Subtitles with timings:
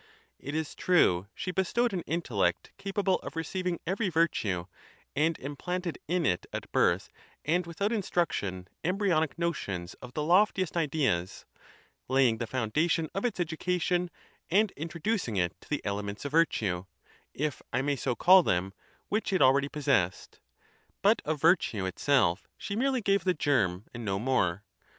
[0.39, 4.65] It is true she bestowed an intellect capable of receiving every virtue,
[5.15, 7.11] and im planted in it at birth
[7.45, 11.45] and without instruction embryonic notions of the loftiest ideas,
[12.07, 14.09] laying the foundation of its education,
[14.49, 16.85] and introducing it to the elements of virtue,
[17.35, 18.73] if I may so call them,
[19.09, 20.39] which it already possessed.
[21.03, 24.63] But of virtue itself she merely iO gave the germ and no more.